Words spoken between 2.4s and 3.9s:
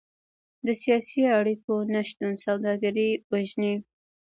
سوداګري وژني.